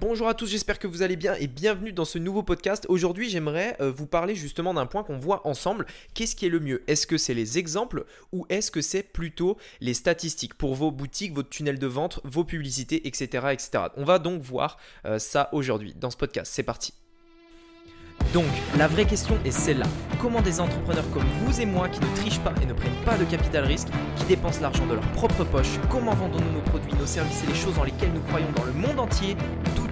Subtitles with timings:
[0.00, 2.84] Bonjour à tous, j'espère que vous allez bien et bienvenue dans ce nouveau podcast.
[2.88, 5.86] Aujourd'hui, j'aimerais euh, vous parler justement d'un point qu'on voit ensemble.
[6.14, 6.82] Qu'est-ce qui est le mieux?
[6.88, 11.32] Est-ce que c'est les exemples ou est-ce que c'est plutôt les statistiques pour vos boutiques,
[11.32, 13.50] votre tunnel de vente, vos publicités, etc.
[13.52, 13.84] etc.
[13.96, 16.52] On va donc voir euh, ça aujourd'hui dans ce podcast.
[16.52, 16.92] C'est parti.
[18.32, 19.86] Donc, la vraie question est celle-là.
[20.20, 23.16] Comment des entrepreneurs comme vous et moi qui ne trichent pas et ne prennent pas
[23.16, 27.06] de capital risque, qui dépensent l'argent de leur propre poche, comment vendons-nous nos produits, nos
[27.06, 29.36] services et les choses dans lesquelles nous croyons dans le monde entier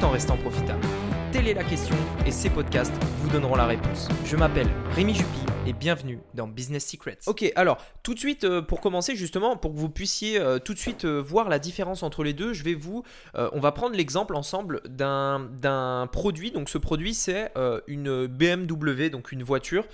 [0.02, 0.86] en restant profitables
[1.32, 4.08] Telle est la question et ces podcasts vous donneront la réponse.
[4.24, 7.18] Je m'appelle Rémi Jupy et bienvenue dans Business Secrets.
[7.26, 10.74] Ok, alors tout de suite euh, pour commencer justement, pour que vous puissiez euh, tout
[10.74, 13.94] de suite euh, voir la différence entre les deux, je vais vous, on va prendre
[13.96, 16.50] l'exemple ensemble d'un produit.
[16.50, 17.52] Donc ce produit c'est
[17.86, 19.84] une BMW, donc une voiture.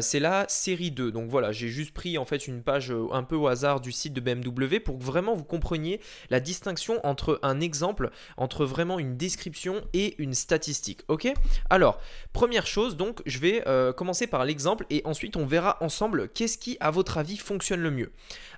[0.00, 1.10] c'est la série 2.
[1.10, 4.12] Donc voilà, j'ai juste pris en fait une page un peu au hasard du site
[4.12, 6.00] de BMW pour que vraiment vous compreniez
[6.30, 11.02] la distinction entre un exemple, entre vraiment une description et une statistique.
[11.08, 11.32] Ok?
[11.70, 11.98] Alors,
[12.32, 13.64] première chose, donc, je vais
[13.96, 17.90] commencer par l'exemple et ensuite on verra ensemble qu'est-ce qui, à votre avis, fonctionne le
[17.90, 18.12] mieux.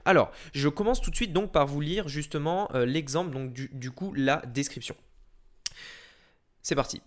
[0.04, 3.90] Alors, je commence tout de suite donc par vous lire justement euh, l'exemple, donc du,
[3.90, 4.96] coup la description.
[6.62, 7.00] C'est parti.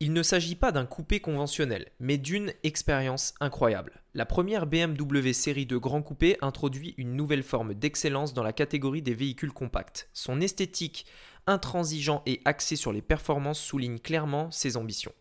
[0.00, 4.02] Il ne s'agit pas d'un coupé conventionnel, mais d'une expérience incroyable.
[4.14, 9.02] La première BMW série de grands coupés introduit une nouvelle forme d'excellence dans la catégorie
[9.02, 10.08] des véhicules compacts.
[10.12, 11.06] Son esthétique
[11.46, 15.12] intransigeant et axé sur les performances souligne clairement ses ambitions.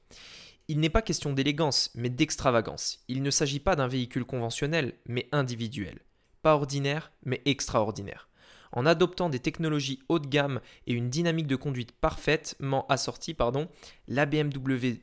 [0.72, 3.00] Il n'est pas question d'élégance, mais d'extravagance.
[3.10, 6.00] Il ne s'agit pas d'un véhicule conventionnel, mais individuel.
[6.44, 8.30] Pas ordinaire, mais extraordinaire.
[8.72, 13.68] En adoptant des technologies haut de gamme et une dynamique de conduite parfaitement assortie, pardon,
[14.08, 15.02] la BMW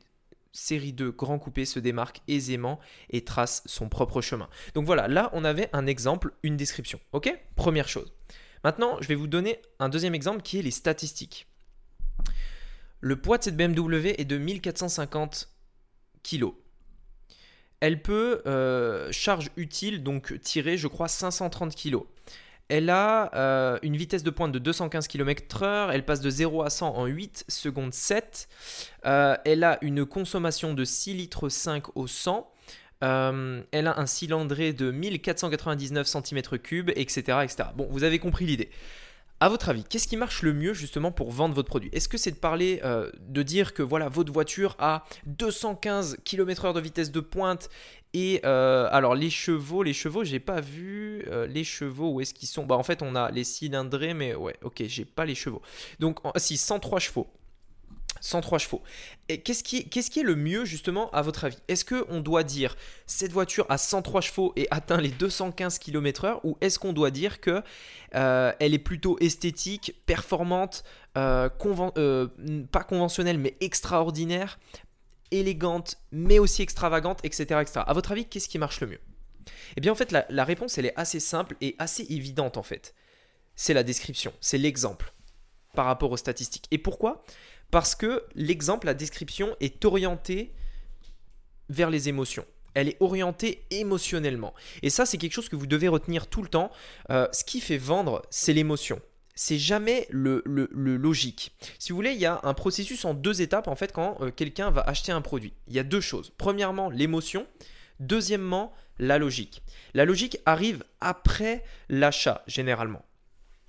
[0.53, 2.81] série 2 Grand Coupé se démarque aisément
[3.11, 4.49] et trace son propre chemin.
[4.73, 6.99] Donc voilà, là on avait un exemple, une description.
[7.13, 7.31] Ok?
[7.57, 8.15] Première chose.
[8.65, 11.47] Maintenant, je vais vous donner un deuxième exemple qui est les statistiques.
[13.01, 15.58] Le poids de cette BMW est de 1450
[17.81, 21.99] Elle peut, euh, charge utile, donc tirer, je crois, 530 kg.
[22.69, 26.71] Elle a euh, une vitesse de pointe de 215 km/h, elle passe de 0 à
[26.71, 28.49] 100 en 8 secondes 7.
[29.07, 32.51] Euh, elle a une consommation de 6 litres 5 au 100.
[33.05, 37.71] Euh, elle a un cylindré de 1499 cm3, etc., etc.
[37.75, 38.71] Bon, vous avez compris l'idée.
[39.41, 41.91] À votre avis, qu'est-ce qui marche le mieux justement pour vendre votre produit?
[41.93, 46.75] Est-ce que c'est de parler, euh, de dire que voilà, votre voiture a 215 km/h
[46.75, 47.69] de vitesse de pointe
[48.15, 52.49] et euh, alors les chevaux, les chevaux, j'ai pas vu les chevaux où est-ce qu'ils
[52.49, 52.67] sont?
[52.67, 55.63] Bah en fait on a les cylindrés, mais ouais, ok, j'ai pas les chevaux.
[56.01, 57.29] Donc si 103 chevaux.
[58.21, 58.83] 103 chevaux.
[59.29, 61.59] Et qu'est-ce qui, est le mieux justement à votre avis?
[61.69, 66.57] Est-ce qu'on doit dire cette voiture a 103 chevaux et atteint les 215 km/h ou
[66.61, 67.63] est-ce qu'on doit dire que
[68.15, 70.85] euh, elle est plutôt esthétique, performante,
[71.17, 71.49] euh,
[71.99, 72.29] euh,
[72.73, 74.59] pas conventionnelle mais extraordinaire,
[75.31, 77.61] élégante mais aussi extravagante, etc.
[77.61, 77.81] etc.
[77.87, 79.01] À votre avis, qu'est-ce qui marche le mieux?
[79.77, 82.63] Eh bien en fait la, la réponse elle est assez simple et assez évidente en
[82.63, 82.95] fait.
[83.57, 85.13] C'est la description, c'est l'exemple
[85.75, 86.67] par rapport aux statistiques.
[86.71, 87.25] Et pourquoi?
[87.71, 90.53] Parce que l'exemple, la description est orientée
[91.69, 92.45] vers les émotions.
[92.75, 94.55] Elle est orientée émotionnellement.
[94.83, 96.71] Et ça, c'est quelque chose que vous devez retenir tout le temps.
[97.11, 99.01] Euh, ce qui fait vendre, c'est l'émotion.
[99.35, 101.55] C'est jamais le, logique.
[101.79, 104.31] Si vous voulez, il y a un processus en deux étapes en fait quand euh,
[104.31, 105.55] quelqu'un va acheter un produit.
[105.69, 106.33] Il y a deux choses.
[106.39, 107.47] Premièrement, l'émotion.
[108.01, 109.63] Deuxièmement, la logique.
[109.95, 113.05] La logique arrive après l'achat généralement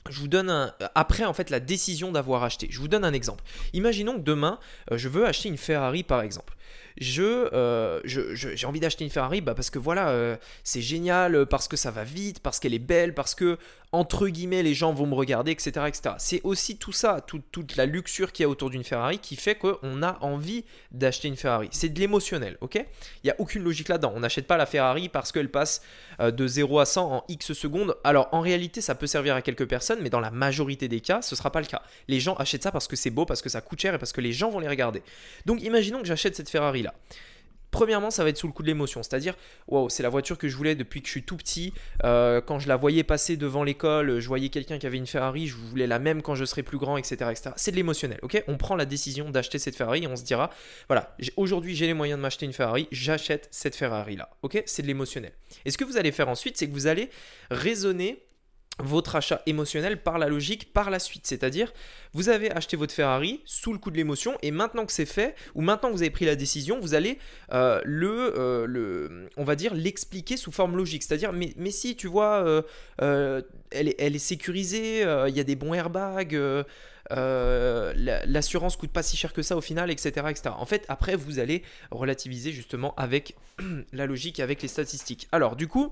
[0.09, 2.67] je vous donne un, après en fait la décision d'avoir acheté.
[2.69, 3.43] Je vous donne un exemple.
[3.73, 4.59] Imaginons que demain,
[4.91, 6.55] euh, je veux acheter une Ferrari par exemple
[6.99, 11.67] je, euh, j'ai envie d'acheter une Ferrari bah, parce que voilà, euh, c'est génial, parce
[11.67, 13.57] que ça va vite, parce qu'elle est belle, parce que,
[13.91, 15.87] entre guillemets, les gens vont me regarder, etc.
[16.19, 19.55] C'est aussi tout ça, toute la luxure qu'il y a autour d'une Ferrari qui fait
[19.55, 21.69] qu'on a envie d'acheter une Ferrari.
[21.71, 22.75] C'est de l'émotionnel, ok?
[22.75, 24.13] Il n'y a aucune logique là-dedans.
[24.15, 25.81] On n'achète pas la Ferrari parce qu'elle passe
[26.19, 27.95] euh, de 0 à 100 en X secondes.
[28.03, 31.21] Alors, en réalité, ça peut servir à quelques personnes, mais dans la majorité des cas,
[31.21, 31.81] ce ne sera pas le cas.
[32.07, 34.11] Les gens achètent ça parce que c'est beau, parce que ça coûte cher et parce
[34.11, 35.01] que les gens vont les regarder.
[35.45, 36.88] Donc, imaginons que j'achète cette Ferrari-là.
[37.71, 39.35] Premièrement, ça va être sous le coup de l'émotion, c'est-à-dire,
[39.67, 41.73] waouh, c'est la voiture que je voulais depuis que je suis tout petit.
[42.03, 45.47] Euh, quand je la voyais passer devant l'école, je voyais quelqu'un qui avait une Ferrari,
[45.47, 47.29] je voulais la même quand je serai plus grand, etc.
[47.29, 47.51] etc.
[47.57, 48.43] C'est de l'émotionnel, ok?
[48.47, 50.49] On prend la décision d'acheter cette Ferrari et on se dira,
[50.87, 54.63] voilà, aujourd'hui j'ai les moyens de m'acheter une Ferrari, j'achète cette Ferrari-là, ok?
[54.65, 55.33] C'est de l'émotionnel.
[55.65, 57.09] Et ce que vous allez faire ensuite, c'est que vous allez
[57.51, 58.23] raisonner
[58.79, 61.25] votre achat émotionnel par la logique par la suite.
[61.27, 61.71] C'est-à-dire,
[62.13, 65.35] vous avez acheté votre Ferrari sous le coup de l'émotion et maintenant que c'est fait,
[65.55, 67.19] ou maintenant que vous avez pris la décision, vous allez
[67.53, 71.03] euh, euh, le, on va dire, l'expliquer sous forme logique.
[71.03, 72.43] C'est-à-dire, mais, si, tu vois,
[73.01, 73.41] euh,
[73.71, 76.37] elle, est, elle, est, sécurisée, il y a des bons airbags.
[77.09, 80.55] l'assurance coûte pas si cher que ça au final, etc., etc.
[80.57, 83.35] En fait, après, vous allez relativiser justement avec
[83.93, 85.27] la logique et avec les statistiques.
[85.31, 85.91] Alors, du coup,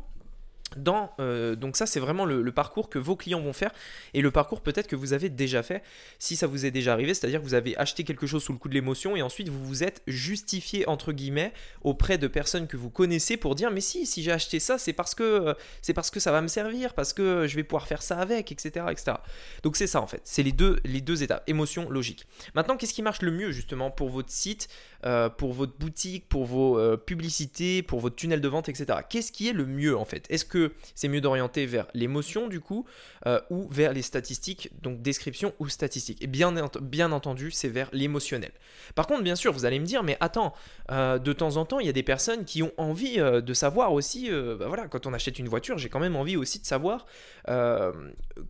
[1.20, 3.72] euh, donc ça c'est vraiment le, parcours que vos clients vont faire
[4.14, 5.84] et le parcours peut-être que vous avez déjà fait
[6.20, 8.58] si ça vous est déjà arrivé, c'est-à-dire que vous avez acheté quelque chose sous le
[8.58, 12.78] coup de l'émotion et ensuite vous vous êtes justifié entre guillemets auprès de personnes que
[12.78, 15.94] vous connaissez pour dire mais si si j'ai acheté ça c'est parce que euh, c'est
[15.94, 18.86] parce que ça va me servir parce que je vais pouvoir faire ça avec etc
[18.92, 19.18] etc.
[19.64, 22.26] Donc c'est ça en fait c'est les deux les deux étapes émotion logique.
[22.56, 24.68] Maintenant qu'est-ce qui marche le mieux justement pour votre site,
[25.06, 29.00] euh, pour votre boutique, pour vos publicités, pour votre tunnel de vente etc.
[29.10, 30.26] Qu'est-ce qui est le mieux en fait?
[30.30, 30.57] Est-ce que
[30.96, 32.86] c'est mieux d'orienter vers l'émotion du coup
[33.26, 36.22] euh, ou vers les statistiques, donc description ou statistiques.
[36.22, 38.52] Et bien, bien entendu, c'est vers l'émotionnel.
[38.96, 40.54] Par contre, bien sûr, vous allez me dire, mais attends,
[40.92, 43.54] euh, de temps en temps, il y a des personnes qui ont envie euh, de
[43.54, 46.66] savoir aussi, bah voilà, quand on achète une voiture, j'ai quand même envie aussi de
[46.66, 47.06] savoir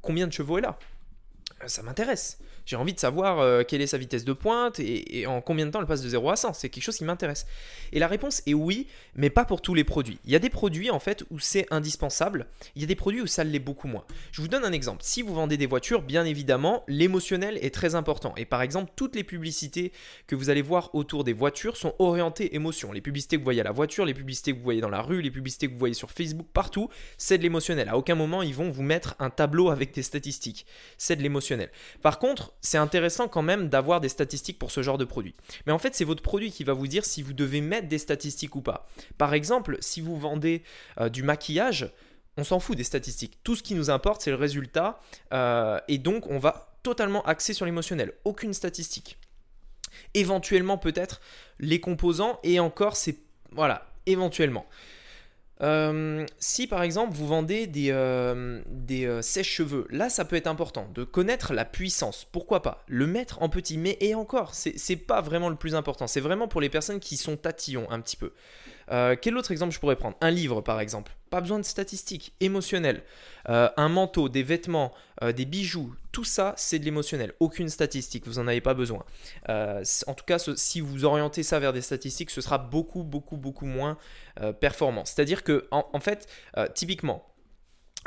[0.02, 0.78] combien de chevaux est là.
[1.68, 2.40] Ça m'intéresse.
[2.66, 5.72] J'ai envie de savoir euh, quelle est sa vitesse de pointe et, en combien de
[5.72, 6.54] temps elle passe de 0 à 100.
[6.54, 7.46] C'est quelque chose qui m'intéresse.
[7.94, 10.20] Et la réponse est oui, mais pas pour tous les produits.
[10.26, 12.48] Il y a des produits en fait où c'est indispensable.
[12.76, 14.04] Il y a des produits où ça l'est beaucoup moins.
[14.32, 15.00] Je vous donne un exemple.
[15.02, 18.34] Si vous vendez des voitures, bien évidemment, l'émotionnel est très important.
[18.36, 19.92] Et par exemple, toutes les publicités
[20.28, 22.92] que vous allez voir autour des voitures sont orientées émotion.
[22.92, 25.02] Les publicités que vous voyez à la voiture, les publicités que vous voyez dans la
[25.02, 27.90] rue, les publicités que vous voyez sur Facebook, partout, c'est de l'émotionnel.
[27.90, 30.66] À aucun moment ils vont vous mettre un tableau avec des statistiques.
[30.98, 31.57] C'est de l'émotionnel.
[32.02, 35.36] Par contre, c'est intéressant quand même d'avoir des statistiques pour ce genre de produit.
[35.66, 37.98] Mais en fait, c'est votre produit qui va vous dire si vous devez mettre des
[37.98, 38.88] statistiques ou pas.
[39.18, 40.64] Par exemple, si vous vendez
[41.00, 41.92] euh, du maquillage,
[42.38, 43.40] on s'en fout des statistiques.
[43.44, 45.00] Tout ce qui nous importe, c'est le résultat.
[45.34, 48.14] Euh, et donc, on va totalement axer sur l'émotionnel.
[48.24, 49.18] Aucune statistique.
[50.14, 51.20] Éventuellement, peut-être,
[51.60, 52.40] les composants.
[52.44, 53.18] Et encore, c'est...
[53.52, 54.66] Voilà, éventuellement.
[55.64, 58.62] Euh, si par exemple vous vendez des, euh,
[58.92, 62.26] euh, sèches-cheveux, là ça peut être important de connaître la puissance.
[62.32, 66.08] Pourquoi pas Le mettre en petit, mais et encore, c'est pas vraiment le plus important.
[66.08, 68.32] C'est vraiment pour les personnes qui sont tatillons un petit peu.
[69.22, 70.16] Quel autre exemple je pourrais prendre?
[70.22, 71.12] Un livre par exemple.
[71.30, 73.04] Pas besoin de statistiques, émotionnel.
[73.46, 77.34] Un manteau, des vêtements, des bijoux, tout ça c'est de l'émotionnel.
[77.40, 79.06] Aucune statistique, vous n'en avez pas besoin.
[79.48, 83.68] en tout cas, si vous orientez ça vers des statistiques, ce sera beaucoup, beaucoup, beaucoup
[83.68, 84.00] moins
[84.60, 85.06] performant.
[85.06, 86.28] C'est-à-dire que, en, fait,
[86.74, 87.24] typiquement,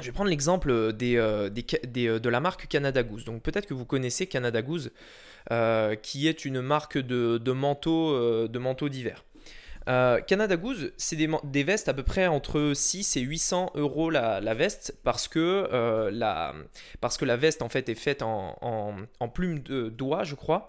[0.01, 3.25] je vais prendre l'exemple des, de la marque Canada Goose.
[3.25, 4.91] Donc peut-être que vous connaissez Canada Goose,
[6.03, 9.25] qui est une marque de, de manteaux d'hiver.
[9.89, 14.55] Euh, Canada Goose, c'est des, vestes à peu près entre 6 et 800 euros la,
[14.55, 16.55] veste parce que, euh, la,
[17.01, 18.97] parce que la veste en fait est faite en,
[19.33, 20.69] plume de doigt, je crois.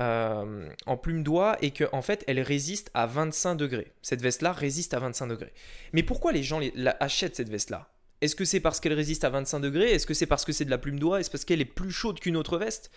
[0.00, 3.92] Euh, en plume d'oie et qu'en en fait elle résiste à 25 degrés.
[4.02, 5.52] Cette veste-là résiste à 25 degrés.
[5.92, 6.60] Mais pourquoi les gens
[6.98, 7.88] achètent cette veste-là?
[8.20, 9.92] Est-ce que c'est parce qu'elle résiste à 25 degrés?
[9.92, 11.92] Est-ce que c'est parce que c'est de la plume d'oie Est-ce parce qu'elle est plus
[11.92, 12.90] chaude qu'une autre veste?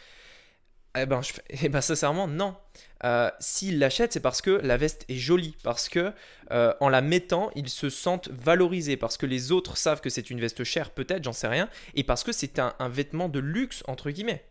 [1.02, 2.56] Eh ben, eh ben sincèrement, non.
[3.04, 6.14] Euh, S'ils l'achètent, c'est parce que la veste est jolie, parce que
[6.52, 10.30] euh, en la mettant, ils se sentent valorisés, parce que les autres savent que c'est
[10.30, 13.84] une veste chère, peut-être, j'en sais rien, et parce que c'est un vêtement de luxe,
[13.88, 14.44] entre guillemets.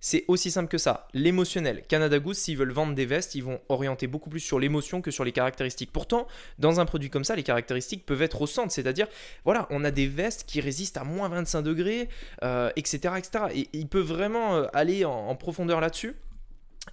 [0.00, 1.08] C'est aussi simple que ça.
[1.12, 1.82] L'émotionnel.
[1.88, 5.10] Canada Goose, s'ils veulent vendre des vestes, ils vont orienter beaucoup plus sur l'émotion que
[5.10, 5.92] sur les caractéristiques.
[5.92, 6.28] Pourtant,
[6.58, 8.72] dans un produit comme ça, les caractéristiques peuvent être au centre.
[8.72, 9.08] C'est-à-dire,
[9.44, 12.08] voilà, on a des vestes qui résistent à moins 25 degrés, etc.,
[12.44, 13.44] euh, etc.
[13.54, 16.14] Et il peut vraiment euh, aller en, profondeur là-dessus.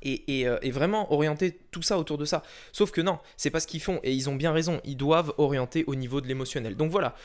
[0.01, 2.43] Et, euh, et, vraiment orienter tout ça autour de ça.
[2.74, 4.81] Sauf que non, c'est pas ce qu'ils font et ils ont bien raison.
[4.83, 6.75] Ils doivent orienter au niveau de l'émotionnel.
[6.75, 7.15] Donc voilà,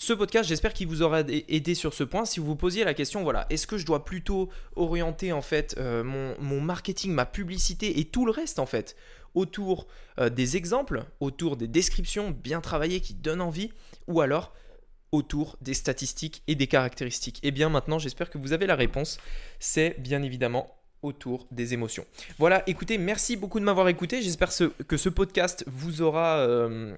[0.00, 2.24] ce podcast, j'espère qu'il vous aura aidé sur ce point.
[2.24, 5.74] Si vous vous posiez la question, voilà, est-ce que je dois plutôt orienter en fait
[5.76, 8.96] euh, mon, marketing, ma publicité et tout le reste en fait
[9.34, 9.88] autour
[10.18, 13.72] euh, des exemples, autour des descriptions bien travaillées qui donnent envie,
[14.06, 14.54] ou alors
[15.12, 17.38] autour des statistiques et des caractéristiques?
[17.42, 19.18] Eh bien maintenant, j'espère que vous avez la réponse.
[19.58, 22.04] C'est bien évidemment autour des émotions.
[22.38, 24.22] Voilà, écoutez, merci beaucoup de m'avoir écouté.
[24.22, 24.50] J'espère
[24.86, 26.94] que ce podcast vous aura, euh,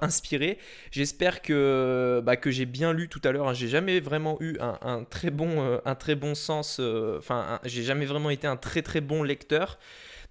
[0.00, 0.58] inspiré.
[0.90, 3.52] J'espère que, bah, que j'ai bien lu tout à l'heure.
[3.54, 8.06] J'ai jamais vraiment eu un, très, bon, euh, très bon sens, euh, enfin, j'ai jamais
[8.06, 9.78] vraiment été un très très bon lecteur.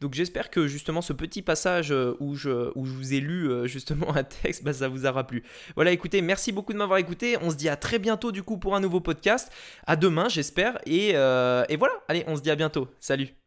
[0.02, 3.68] Donc j'espère que justement ce petit passage euh, où je, où vous ai lu euh,
[3.68, 5.44] justement un texte, bah, ça vous aura plu.
[5.76, 7.38] Voilà, écoutez, merci beaucoup de m'avoir écouté.
[7.42, 9.52] On se dit à très bientôt du coup pour un nouveau podcast.
[9.86, 10.80] À demain, j'espère.
[10.86, 12.88] Et, euh, et voilà, allez, on se dit à bientôt.
[13.00, 13.39] Salut